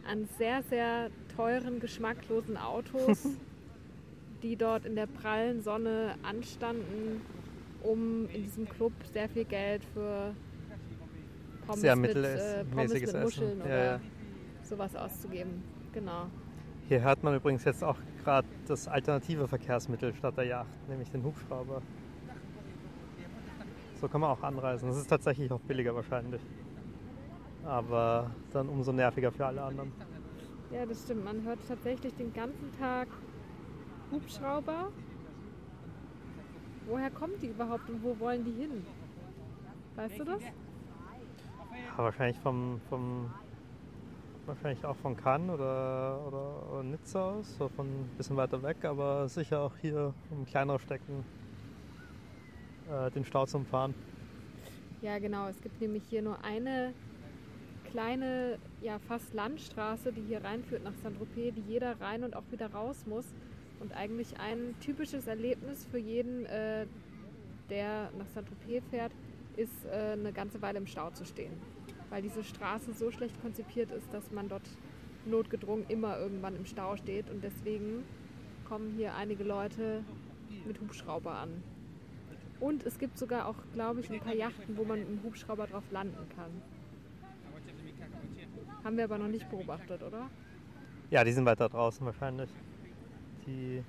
an 0.07 0.27
sehr, 0.37 0.61
sehr 0.63 1.09
teuren, 1.35 1.79
geschmacklosen 1.79 2.57
Autos, 2.57 3.27
die 4.43 4.55
dort 4.55 4.85
in 4.85 4.95
der 4.95 5.07
prallen 5.07 5.61
Sonne 5.61 6.15
anstanden, 6.23 7.21
um 7.81 8.27
in 8.29 8.43
diesem 8.43 8.67
Club 8.69 8.91
sehr 9.13 9.29
viel 9.29 9.45
Geld 9.45 9.83
für 9.93 10.35
Pommes 11.65 11.81
Sehr 11.81 11.95
mit, 11.95 12.15
äh, 12.15 12.63
Pommes 12.65 12.93
mit 12.93 13.01
Muscheln 13.01 13.25
Essen. 13.25 13.61
oder 13.61 13.69
Ja, 13.69 13.83
ja. 13.93 13.99
sowas 14.61 14.95
auszugeben. 14.95 15.63
Genau. 15.93 16.27
Hier 16.87 17.01
hört 17.01 17.23
man 17.23 17.35
übrigens 17.35 17.63
jetzt 17.63 17.83
auch 17.83 17.97
gerade 18.23 18.47
das 18.67 18.87
alternative 18.87 19.47
Verkehrsmittel 19.47 20.13
statt 20.13 20.35
der 20.37 20.45
Yacht, 20.45 20.89
nämlich 20.89 21.09
den 21.09 21.23
Hubschrauber. 21.23 21.81
So 24.01 24.07
kann 24.07 24.21
man 24.21 24.31
auch 24.31 24.41
anreisen. 24.41 24.89
Das 24.89 24.97
ist 24.97 25.07
tatsächlich 25.07 25.51
auch 25.51 25.59
billiger 25.59 25.93
wahrscheinlich. 25.93 26.41
Aber 27.63 28.31
dann 28.51 28.67
umso 28.67 28.91
nerviger 28.91 29.31
für 29.31 29.45
alle 29.45 29.61
anderen. 29.61 29.91
Ja, 30.71 30.85
das 30.87 31.03
stimmt. 31.03 31.23
Man 31.23 31.43
hört 31.43 31.59
tatsächlich 31.67 32.15
den 32.15 32.33
ganzen 32.33 32.71
Tag 32.79 33.07
Hubschrauber. 34.11 34.87
Woher 36.87 37.11
kommen 37.11 37.33
die 37.41 37.47
überhaupt 37.47 37.87
und 37.89 38.03
wo 38.03 38.17
wollen 38.19 38.43
die 38.43 38.53
hin? 38.53 38.83
Weißt 39.95 40.19
du 40.19 40.23
das? 40.23 40.41
Ja, 40.41 42.03
wahrscheinlich 42.03 42.39
vom, 42.39 42.81
vom 42.89 43.31
wahrscheinlich 44.47 44.83
auch 44.83 44.95
von 44.95 45.15
Cannes 45.15 45.51
oder, 45.51 46.19
oder, 46.27 46.71
oder 46.71 46.83
Nizza 46.83 47.31
aus, 47.33 47.55
so 47.57 47.69
von 47.69 47.85
ein 47.85 48.09
bisschen 48.17 48.35
weiter 48.35 48.63
weg, 48.63 48.83
aber 48.83 49.29
sicher 49.29 49.61
auch 49.61 49.77
hier 49.77 50.13
um 50.31 50.45
kleinere 50.45 50.79
Stecken 50.79 51.23
äh, 52.91 53.11
den 53.11 53.25
Stau 53.25 53.45
zu 53.45 53.57
umfahren. 53.57 53.93
Ja, 55.01 55.17
genau. 55.19 55.47
Es 55.47 55.61
gibt 55.61 55.81
nämlich 55.81 56.03
hier 56.09 56.21
nur 56.21 56.43
eine 56.43 56.93
kleine, 57.91 58.57
ja 58.81 58.99
fast 58.99 59.33
Landstraße, 59.33 60.11
die 60.13 60.21
hier 60.21 60.43
reinführt 60.43 60.83
nach 60.83 60.93
Saint-Tropez, 61.03 61.55
die 61.55 61.63
jeder 61.67 61.99
rein 61.99 62.23
und 62.23 62.35
auch 62.35 62.43
wieder 62.51 62.71
raus 62.71 63.05
muss. 63.05 63.25
Und 63.79 63.93
eigentlich 63.93 64.39
ein 64.39 64.75
typisches 64.79 65.25
Erlebnis 65.27 65.85
für 65.89 65.97
jeden, 65.97 66.45
äh, 66.45 66.85
der 67.69 68.11
nach 68.17 68.27
Saint-Tropez 68.27 68.83
fährt, 68.89 69.11
ist 69.57 69.85
äh, 69.85 70.11
eine 70.13 70.31
ganze 70.31 70.61
Weile 70.61 70.77
im 70.77 70.87
Stau 70.87 71.09
zu 71.09 71.25
stehen. 71.25 71.53
Weil 72.09 72.21
diese 72.21 72.43
Straße 72.43 72.93
so 72.93 73.09
schlecht 73.09 73.41
konzipiert 73.41 73.91
ist, 73.91 74.13
dass 74.13 74.31
man 74.31 74.49
dort 74.49 74.67
notgedrungen 75.25 75.85
immer 75.87 76.19
irgendwann 76.19 76.55
im 76.55 76.65
Stau 76.65 76.95
steht. 76.95 77.29
Und 77.29 77.43
deswegen 77.43 78.03
kommen 78.67 78.93
hier 78.95 79.15
einige 79.15 79.43
Leute 79.43 80.03
mit 80.65 80.79
Hubschrauber 80.79 81.33
an. 81.33 81.63
Und 82.61 82.85
es 82.85 82.99
gibt 82.99 83.17
sogar 83.17 83.47
auch, 83.47 83.55
glaube 83.73 84.01
ich, 84.01 84.11
ein 84.11 84.19
paar 84.19 84.35
Yachten, 84.35 84.77
wo 84.77 84.83
man 84.83 84.99
mit 84.99 85.09
dem 85.09 85.23
Hubschrauber 85.23 85.65
drauf 85.65 85.83
landen 85.91 86.29
kann. 86.35 86.51
Haben 88.83 88.97
wir 88.97 89.03
aber 89.03 89.17
noch 89.17 89.27
nicht 89.27 89.49
beobachtet, 89.49 90.01
oder? 90.03 90.29
Ja, 91.09 91.23
die 91.23 91.31
sind 91.31 91.45
weiter 91.45 91.67
draußen 91.67 92.05
wahrscheinlich. 92.05 92.49
Die, 93.47 93.83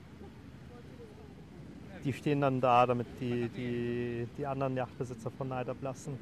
die 2.03 2.13
stehen 2.15 2.41
dann 2.41 2.63
da, 2.63 2.87
damit 2.87 3.07
die, 3.21 3.49
die, 3.51 4.27
die 4.39 4.47
anderen 4.47 4.75
Yachtbesitzer 4.75 5.31
von 5.31 5.49
Neid 5.49 5.69
ablassen. 5.69 6.19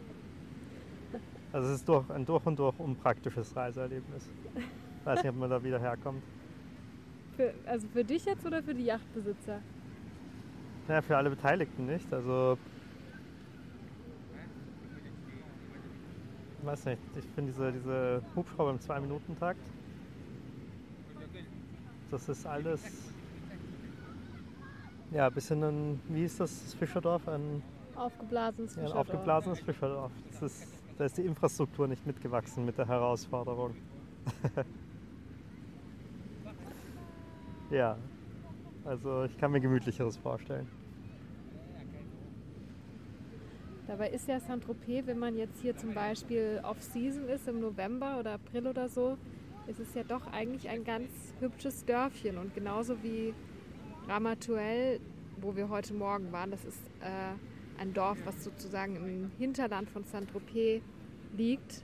Also 1.52 1.68
es 1.68 1.76
ist 1.76 1.88
durch, 1.88 2.10
ein 2.10 2.26
durch 2.26 2.44
und 2.46 2.58
durch 2.58 2.78
unpraktisches 2.80 3.54
Reiseerlebnis. 3.54 4.28
Ich 4.54 5.06
weiß 5.06 5.22
nicht, 5.22 5.32
ob 5.32 5.38
man 5.38 5.50
da 5.50 5.62
wieder 5.62 5.78
herkommt. 5.78 6.22
Für, 7.36 7.54
also 7.64 7.86
für 7.88 8.04
dich 8.04 8.24
jetzt 8.24 8.44
oder 8.44 8.60
für 8.60 8.74
die 8.74 8.84
Yachtbesitzer? 8.84 9.60
Ja, 10.88 11.02
für 11.02 11.16
alle 11.16 11.30
Beteiligten 11.30 11.86
nicht. 11.86 12.12
Also 12.12 12.58
ich 16.60 16.66
weiß 16.66 16.84
nicht, 16.86 17.00
ich 17.16 17.24
finde 17.34 17.52
diese, 17.52 17.72
diese 17.72 18.22
Hubschrauber 18.36 18.70
im 18.70 18.78
2-Minuten-Takt, 18.78 19.60
das 22.10 22.28
ist 22.28 22.46
alles 22.46 23.12
ja, 25.10 25.26
ein 25.26 25.32
bisschen 25.32 25.62
ein, 25.62 26.00
wie 26.08 26.24
ist 26.24 26.38
das, 26.38 26.62
das 26.62 26.74
Fischerdorf? 26.74 27.26
Ein, 27.28 27.62
Aufgeblasenes 27.96 28.76
ja, 28.76 28.82
ein 28.82 28.86
Fischerdorf. 28.86 29.08
aufgeblasenes 29.08 29.60
Fischerdorf. 29.60 30.12
Ist, 30.40 30.68
da 30.98 31.04
ist 31.04 31.18
die 31.18 31.22
Infrastruktur 31.22 31.88
nicht 31.88 32.06
mitgewachsen 32.06 32.64
mit 32.64 32.78
der 32.78 32.86
Herausforderung. 32.86 33.74
ja, 37.70 37.96
also 38.84 39.24
ich 39.24 39.36
kann 39.38 39.52
mir 39.52 39.60
gemütlicheres 39.60 40.16
vorstellen. 40.16 40.68
Dabei 43.86 44.10
ist 44.10 44.28
ja 44.28 44.38
Saint-Tropez, 44.38 45.06
wenn 45.06 45.18
man 45.18 45.36
jetzt 45.36 45.60
hier 45.60 45.76
zum 45.76 45.94
Beispiel 45.94 46.60
Off-Season 46.62 47.28
ist, 47.28 47.48
im 47.48 47.60
November 47.60 48.20
oder 48.20 48.34
April 48.34 48.68
oder 48.68 48.88
so, 48.88 49.18
ist 49.66 49.80
es 49.80 49.94
ja 49.94 50.04
doch 50.04 50.28
eigentlich 50.32 50.68
ein 50.68 50.84
ganz 50.84 51.10
hübsches 51.40 51.84
Dörfchen. 51.84 52.38
Und 52.38 52.54
genauso 52.54 53.02
wie 53.02 53.34
Ramatuelle, 54.06 55.00
wo 55.40 55.56
wir 55.56 55.68
heute 55.68 55.92
Morgen 55.94 56.30
waren, 56.30 56.52
das 56.52 56.64
ist 56.64 56.80
äh, 57.00 57.80
ein 57.80 57.92
Dorf, 57.92 58.18
was 58.24 58.44
sozusagen 58.44 58.94
im 58.94 59.32
Hinterland 59.38 59.90
von 59.90 60.04
Saint-Tropez 60.04 60.82
liegt. 61.36 61.82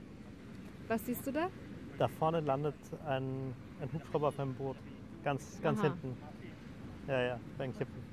Was 0.87 1.05
siehst 1.05 1.27
du 1.27 1.31
da? 1.31 1.49
Da 1.97 2.07
vorne 2.07 2.39
landet 2.39 2.75
ein, 3.05 3.53
ein 3.81 3.91
Hubschrauber 3.91 4.29
auf 4.29 4.39
einem 4.39 4.53
Boot. 4.53 4.77
Ganz, 5.23 5.59
ganz 5.61 5.79
Aha. 5.79 5.87
hinten. 5.87 6.17
Ja, 7.07 7.21
ja, 7.21 7.39
beim 7.57 7.73
Kippen. 7.75 8.03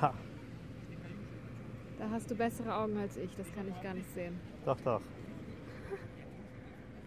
Ha, 0.00 0.12
Da 1.98 2.10
hast 2.10 2.30
du 2.30 2.34
bessere 2.34 2.74
Augen 2.74 2.96
als 2.98 3.16
ich, 3.16 3.34
das 3.36 3.50
kann 3.54 3.68
ich 3.68 3.82
gar 3.82 3.94
nicht 3.94 4.10
sehen. 4.14 4.38
doch, 4.64 4.78
doch. 4.80 5.00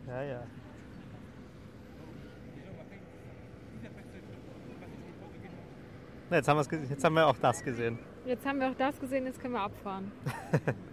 Ja, 0.07 0.23
ja. 0.23 0.43
Na, 6.29 6.37
Jetzt 6.37 6.47
haben, 6.47 6.59
jetzt 6.89 7.03
haben 7.03 7.13
wir 7.13 7.27
auch 7.27 7.37
das 7.37 7.63
gesehen. 7.63 7.99
Jetzt 8.25 8.45
haben 8.45 8.59
wir 8.59 8.69
auch 8.69 8.75
das 8.75 8.99
gesehen, 8.99 9.25
jetzt 9.25 9.39
können 9.39 9.53
wir 9.53 9.61
abfahren. 9.61 10.11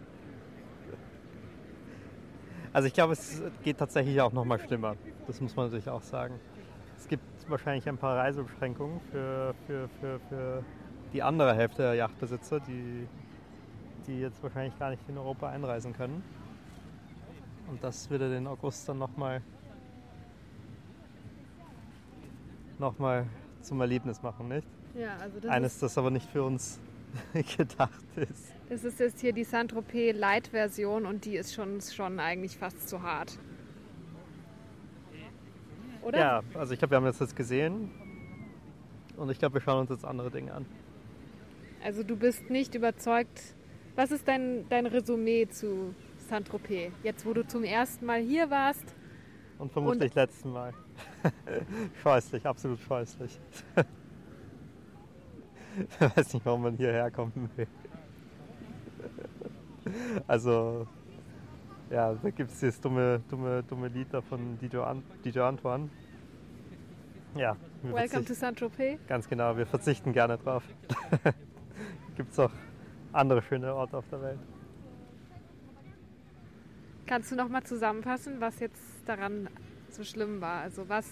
Also 2.73 2.89
ich 2.89 2.93
glaube, 2.95 3.13
es 3.13 3.41
geht 3.63 3.79
tatsächlich 3.79 4.21
auch 4.21 4.33
noch 4.33 4.45
mal 4.45 4.59
schlimmer. 4.59 4.97
Das 5.29 5.41
muss 5.41 5.55
man 5.55 5.67
natürlich 5.67 5.89
auch 5.89 6.03
sagen. 6.03 6.41
Es 6.97 7.07
gibt 7.07 7.23
wahrscheinlich 7.49 7.89
ein 7.89 7.99
paar 7.99 8.17
Reisebeschränkungen 8.17 9.01
für, 9.11 9.55
für, 9.67 9.89
für, 10.01 10.21
für 10.29 10.65
die 11.13 11.23
andere 11.23 11.55
Hälfte 11.55 11.83
der 11.83 11.95
Yachtbesitzer, 11.95 12.61
die, 12.61 13.07
die 14.07 14.21
jetzt 14.21 14.43
wahrscheinlich 14.43 14.79
gar 14.79 14.91
nicht 14.91 15.03
in 15.09 15.19
Europa 15.19 15.49
einreisen 15.49 15.93
können. 15.93 16.23
Und 17.69 17.83
das 17.83 18.11
würde 18.11 18.31
den 18.31 18.47
August 18.47 18.89
dann 18.89 18.99
nochmal 18.99 19.43
noch 22.79 22.99
mal 22.99 23.27
zum 23.63 23.81
Erlebnis 23.81 24.23
machen, 24.23 24.49
nicht? 24.49 24.67
Ja, 24.95 25.17
also 25.21 25.41
das, 25.41 25.51
Eines, 25.51 25.79
das 25.79 25.97
aber 25.97 26.11
nicht 26.11 26.29
für 26.29 26.43
uns 26.43 26.79
gedacht 27.57 28.05
ist. 28.17 28.53
das 28.69 28.85
ist 28.85 29.01
jetzt 29.01 29.21
hier 29.21 29.33
die 29.33 29.45
Saint-Tropez 29.45 30.17
Light-Version 30.17 31.07
und 31.07 31.25
die 31.25 31.37
ist 31.37 31.55
schon, 31.55 31.81
schon 31.81 32.21
eigentlich 32.21 32.57
fast 32.59 32.89
zu 32.89 33.03
hart. 33.03 33.39
Oder? 36.05 36.19
Ja, 36.19 36.43
also 36.55 36.73
ich 36.73 36.79
glaube, 36.79 36.93
wir 36.93 36.97
haben 36.97 37.05
das 37.05 37.19
jetzt 37.19 37.35
gesehen 37.35 37.91
und 39.17 39.31
ich 39.31 39.39
glaube, 39.39 39.55
wir 39.55 39.61
schauen 39.61 39.81
uns 39.81 39.91
jetzt 39.91 40.05
andere 40.05 40.31
Dinge 40.31 40.53
an. 40.53 40.67
Also 41.83 42.03
du 42.03 42.17
bist 42.17 42.51
nicht 42.51 42.75
überzeugt. 42.75 43.55
Was 43.97 44.11
ist 44.11 44.27
dein, 44.27 44.69
dein 44.69 44.87
Resümee 44.87 45.47
zu 45.49 45.95
Saint-Tropez? 46.29 46.93
Jetzt, 47.03 47.25
wo 47.25 47.33
du 47.33 47.47
zum 47.47 47.65
ersten 47.65 48.07
Mal 48.07 48.21
hier 48.21 48.51
warst. 48.51 48.95
Und 49.59 49.73
vermutlich 49.73 50.15
letzten 50.15 50.53
Mal. 50.53 50.75
scheußlich, 52.03 52.45
absolut 52.45 52.81
scheußlich. 52.81 53.39
ich 55.79 56.01
weiß 56.17 56.35
nicht, 56.35 56.45
warum 56.45 56.63
man 56.63 56.77
hierher 56.77 57.11
kommen 57.11 57.51
will. 57.57 57.69
also, 60.27 60.87
ja, 61.91 62.15
da 62.15 62.31
gibt 62.31 62.51
es 62.51 62.61
dieses 62.61 62.81
dumme, 62.81 63.21
dumme, 63.29 63.63
dumme 63.63 63.89
Lied 63.89 64.09
da 64.13 64.21
von 64.21 64.59
DJ, 64.59 64.79
An 64.79 65.03
DJ 65.25 65.41
Antoine. 65.41 65.89
Ja, 67.37 67.57
Welcome 67.83 68.25
to 68.25 68.35
Saint-Tropez. 68.35 68.99
ganz 69.09 69.29
genau, 69.29 69.57
wir 69.57 69.67
verzichten 69.67 70.13
gerne 70.13 70.39
drauf. 70.39 70.63
gibt 72.17 72.33
es 72.33 72.39
auch 72.39 72.51
andere 73.13 73.43
schöne 73.43 73.75
Orte 73.75 73.97
auf 73.99 74.05
der 74.11 74.23
Welt. 74.23 74.39
Kannst 77.07 77.31
du 77.33 77.37
noch 77.37 77.49
mal 77.49 77.63
zusammenfassen, 77.65 78.41
was 78.41 78.61
jetzt 78.61 78.83
daran 79.07 79.49
so 79.91 80.05
schlimm 80.05 80.41
war? 80.41 80.63
Also 80.63 80.89
was, 80.89 81.07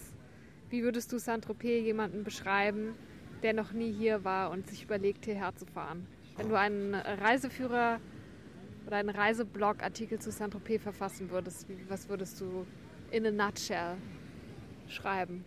wie 0.70 0.82
würdest 0.82 1.12
du 1.12 1.18
Saint-Tropez 1.18 1.84
jemandem 1.84 2.24
beschreiben, 2.24 2.94
der 3.42 3.52
noch 3.52 3.72
nie 3.72 3.92
hier 3.92 4.24
war 4.24 4.50
und 4.50 4.68
sich 4.68 4.84
überlegt, 4.84 5.24
hierher 5.24 5.54
zu 5.54 5.66
fahren? 5.66 6.06
Wenn 6.36 6.48
du 6.48 6.58
einen 6.58 6.94
Reiseführer 6.94 8.00
oder 8.86 8.96
einen 8.96 9.10
Reiseblog-Artikel 9.10 10.18
zu 10.18 10.30
Saint-Tropez 10.30 10.82
verfassen 10.82 11.30
würdest, 11.30 11.66
was 11.88 12.08
würdest 12.08 12.40
du 12.40 12.66
in 13.10 13.26
a 13.26 13.30
nutshell 13.30 13.96
schreiben? 14.88 15.44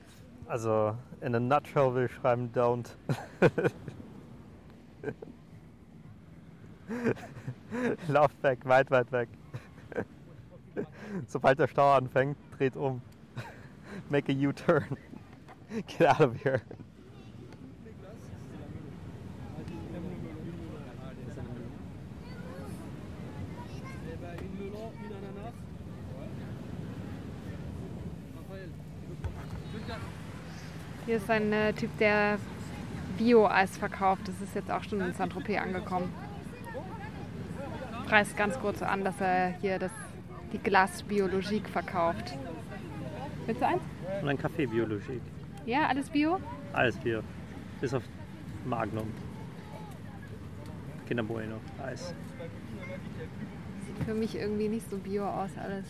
Also, 0.48 0.96
in 1.22 1.36
a 1.36 1.40
nutshell 1.40 1.94
will 1.94 2.06
ich 2.06 2.12
schreiben, 2.14 2.52
don't. 2.54 2.96
Lauft 8.08 8.42
weg, 8.44 8.60
weit, 8.66 8.92
weit 8.92 9.12
weg. 9.12 9.28
Sobald 11.28 11.60
der 11.60 11.68
Stau 11.68 11.94
anfängt, 11.94 12.38
dreht 12.58 12.76
um. 12.76 13.02
Make 14.10 14.32
a 14.32 14.36
U-turn. 14.36 14.98
Get 15.88 16.08
out 16.08 16.22
of 16.22 16.36
here. 16.44 16.62
Hier 31.06 31.18
ist 31.18 31.30
ein 31.30 31.54
äh, 31.54 31.72
Typ, 31.74 31.96
der 32.00 32.40
Bio-Eis 33.20 33.78
verkauft. 33.78 34.28
Das 34.28 34.42
ist 34.42 34.56
jetzt 34.56 34.72
auch 34.72 34.84
schon 34.84 35.02
in 35.02 35.14
Saint-Tropez 35.14 35.62
angekommen. 35.62 36.12
Preist 38.08 38.36
ganz 38.36 38.60
kurz 38.60 38.82
an, 38.82 39.04
dass 39.04 39.22
er 39.22 39.50
hier 39.62 39.78
das, 39.78 39.92
die 40.52 40.58
Glas 40.58 41.04
Biologique 41.04 41.68
verkauft. 41.70 42.36
Willst 43.46 43.62
du 43.62 43.68
eins? 43.68 43.82
Und 44.22 44.30
ein 44.30 44.38
Kaffee 44.38 44.66
Biologie. 44.66 45.22
Ja, 45.68 45.88
alles 45.88 46.10
Bio? 46.10 46.40
Alles 46.74 46.98
Bier. 46.98 47.24
Bis 47.82 47.94
auf 47.94 48.04
Magnum. 48.66 49.12
Kinder 51.08 51.24
Bueno. 51.24 51.58
Eis. 51.86 52.16
Sieht 53.86 54.06
für 54.06 54.16
mich 54.16 54.36
irgendwie 54.36 54.70
nicht 54.70 54.90
so 54.90 54.98
Bio 54.98 55.28
aus 55.28 55.52
alles. 55.58 55.86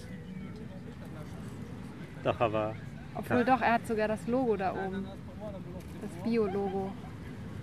Doch, 2.23 2.39
aber. 2.41 2.75
Obwohl 3.15 3.45
doch, 3.45 3.62
er 3.62 3.73
hat 3.73 3.88
sogar 3.88 4.08
das 4.08 4.28
Logo 4.28 4.56
da 4.58 4.73
oben. 4.73 5.06
Das 6.01 6.12
Bio-Logo. 6.23 6.91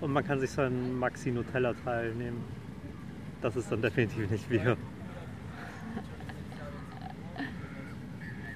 Und 0.00 0.12
man 0.12 0.24
kann 0.24 0.40
sich 0.40 0.50
so 0.50 0.62
einen 0.62 0.98
Maxi 0.98 1.30
Nutella 1.30 1.74
Teil 1.84 2.12
nehmen. 2.14 2.42
Das 3.40 3.56
ist 3.56 3.70
dann 3.70 3.82
definitiv 3.82 4.30
nicht 4.30 4.48
Bier. 4.48 4.76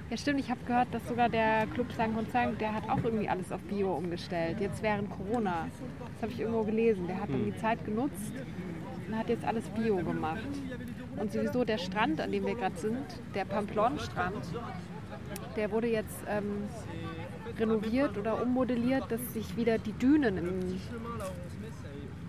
Ja 0.09 0.15
stimmt, 0.15 0.39
ich 0.39 0.49
habe 0.49 0.61
gehört, 0.65 0.87
dass 0.93 1.05
sogar 1.05 1.27
der 1.27 1.67
Club 1.67 1.91
St. 1.91 2.31
Sang, 2.31 2.57
der 2.57 2.73
hat 2.73 2.89
auch 2.89 3.03
irgendwie 3.03 3.27
alles 3.27 3.51
auf 3.51 3.59
Bio 3.63 3.93
umgestellt. 3.93 4.61
Jetzt 4.61 4.81
während 4.81 5.09
Corona. 5.09 5.67
Das 6.13 6.23
habe 6.23 6.31
ich 6.31 6.39
irgendwo 6.39 6.63
gelesen. 6.63 7.07
Der 7.07 7.19
hat 7.19 7.29
dann 7.29 7.43
die 7.43 7.55
Zeit 7.57 7.83
genutzt 7.83 8.31
und 9.05 9.17
hat 9.17 9.27
jetzt 9.27 9.43
alles 9.43 9.65
Bio 9.69 9.97
gemacht. 9.97 10.47
Und 11.17 11.33
sowieso 11.33 11.65
der 11.65 11.77
Strand, 11.77 12.21
an 12.21 12.31
dem 12.31 12.45
wir 12.45 12.55
gerade 12.55 12.77
sind, 12.77 13.05
der 13.35 13.43
Pamplon-Strand, 13.43 14.45
der 15.57 15.71
wurde 15.71 15.87
jetzt 15.87 16.15
ähm, 16.27 16.69
renoviert 17.59 18.17
oder 18.17 18.41
ummodelliert, 18.41 19.11
dass 19.11 19.33
sich 19.33 19.57
wieder 19.57 19.77
die 19.77 19.91
Dünen 19.93 20.37
im, 20.37 20.81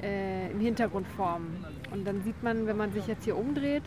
äh, 0.03 0.51
im 0.51 0.61
Hintergrund 0.61 1.07
formen. 1.09 1.65
Und 1.93 2.07
dann 2.07 2.23
sieht 2.25 2.43
man, 2.43 2.67
wenn 2.67 2.77
man 2.77 2.93
sich 2.93 3.07
jetzt 3.07 3.25
hier 3.25 3.37
umdreht, 3.37 3.85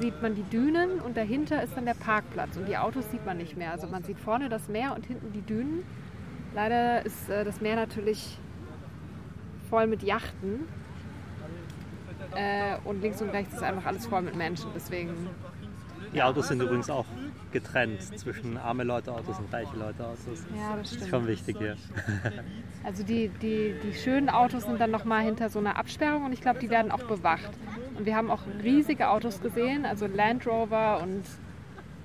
sieht 0.00 0.20
man 0.20 0.34
die 0.34 0.42
Dünen 0.42 1.00
und 1.00 1.16
dahinter 1.16 1.62
ist 1.62 1.76
dann 1.76 1.86
der 1.86 1.94
Parkplatz 1.94 2.56
und 2.56 2.66
die 2.66 2.76
Autos 2.76 3.08
sieht 3.12 3.24
man 3.24 3.36
nicht 3.36 3.56
mehr. 3.56 3.70
Also 3.70 3.86
man 3.86 4.02
sieht 4.02 4.18
vorne 4.18 4.48
das 4.48 4.68
Meer 4.68 4.94
und 4.94 5.06
hinten 5.06 5.32
die 5.32 5.42
Dünen. 5.42 5.84
Leider 6.52 7.06
ist 7.06 7.28
äh, 7.30 7.44
das 7.44 7.60
Meer 7.60 7.76
natürlich 7.76 8.38
voll 9.70 9.86
mit 9.86 10.02
Yachten 10.02 10.66
äh, 12.34 12.76
und 12.84 13.02
links 13.02 13.22
und 13.22 13.30
rechts 13.30 13.54
ist 13.54 13.62
einfach 13.62 13.86
alles 13.86 14.06
voll 14.06 14.22
mit 14.22 14.34
Menschen. 14.34 14.70
Deswegen. 14.74 15.14
Die 16.14 16.22
Autos 16.22 16.48
sind 16.48 16.60
übrigens 16.60 16.88
auch 16.90 17.06
getrennt 17.52 18.02
zwischen 18.02 18.56
arme 18.56 18.84
Leute 18.84 19.12
Autos 19.12 19.38
und 19.38 19.52
reiche 19.52 19.76
Leute 19.76 20.04
Autos. 20.04 20.44
Ja, 20.56 20.76
das 20.76 20.88
stimmt. 20.88 21.00
Das 21.00 21.02
ist 21.02 21.08
schon 21.08 21.26
wichtig 21.26 21.56
hier. 21.58 21.76
Also 22.84 23.02
die, 23.02 23.30
die, 23.40 23.74
die 23.82 23.94
schönen 23.94 24.28
Autos 24.28 24.64
sind 24.64 24.78
dann 24.78 24.90
nochmal 24.90 25.24
hinter 25.24 25.48
so 25.48 25.58
einer 25.58 25.78
Absperrung 25.78 26.26
und 26.26 26.34
ich 26.34 26.42
glaube, 26.42 26.58
die 26.58 26.68
werden 26.68 26.92
auch 26.92 27.04
bewacht. 27.04 27.50
Und 27.96 28.04
wir 28.04 28.14
haben 28.14 28.30
auch 28.30 28.42
riesige 28.62 29.08
Autos 29.08 29.40
gesehen, 29.40 29.86
also 29.86 30.06
Land 30.06 30.46
Rover 30.46 31.00
und 31.02 31.22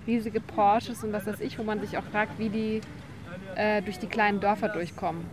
riesige 0.08 0.40
Porsches 0.40 1.04
und 1.04 1.12
was 1.12 1.28
weiß 1.28 1.42
ich, 1.42 1.60
wo 1.60 1.64
man 1.64 1.82
sich 1.82 1.98
auch 1.98 2.06
fragt, 2.06 2.40
wie 2.40 2.48
die 2.48 2.82
äh, 3.56 3.82
durch 3.82 4.00
die 4.00 4.08
kleinen 4.08 4.40
Dörfer 4.40 4.70
durchkommen. 4.70 5.26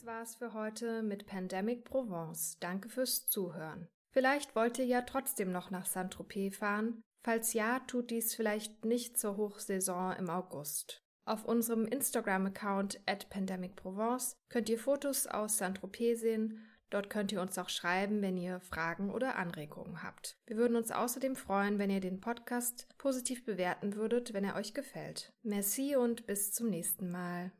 Das 0.00 0.06
war's 0.06 0.36
für 0.36 0.54
heute 0.54 1.02
mit 1.02 1.26
Pandemic 1.26 1.84
Provence. 1.84 2.56
Danke 2.58 2.88
fürs 2.88 3.26
Zuhören. 3.26 3.86
Vielleicht 4.12 4.56
wollt 4.56 4.78
ihr 4.78 4.86
ja 4.86 5.02
trotzdem 5.02 5.52
noch 5.52 5.70
nach 5.70 5.84
Saint-Tropez 5.84 6.56
fahren. 6.56 7.02
Falls 7.22 7.52
ja, 7.52 7.80
tut 7.80 8.10
dies 8.10 8.34
vielleicht 8.34 8.86
nicht 8.86 9.18
zur 9.18 9.36
Hochsaison 9.36 10.16
im 10.16 10.30
August. 10.30 11.04
Auf 11.26 11.44
unserem 11.44 11.86
Instagram-Account 11.86 12.98
at 13.04 13.28
Pandemic 13.28 13.76
Provence 13.76 14.38
könnt 14.48 14.70
ihr 14.70 14.78
Fotos 14.78 15.26
aus 15.26 15.58
Saint-Tropez 15.58 16.20
sehen 16.20 16.66
Dort 16.88 17.08
könnt 17.08 17.30
ihr 17.30 17.40
uns 17.40 17.56
auch 17.58 17.68
schreiben, 17.68 18.20
wenn 18.20 18.36
ihr 18.36 18.58
Fragen 18.58 19.12
oder 19.12 19.36
Anregungen 19.36 20.02
habt. 20.02 20.38
Wir 20.46 20.56
würden 20.56 20.76
uns 20.76 20.90
außerdem 20.90 21.36
freuen, 21.36 21.78
wenn 21.78 21.90
ihr 21.90 22.00
den 22.00 22.20
Podcast 22.20 22.88
positiv 22.98 23.44
bewerten 23.44 23.94
würdet, 23.94 24.32
wenn 24.32 24.44
er 24.44 24.56
euch 24.56 24.74
gefällt. 24.74 25.32
Merci 25.42 25.94
und 25.94 26.26
bis 26.26 26.52
zum 26.52 26.68
nächsten 26.68 27.10
Mal. 27.10 27.52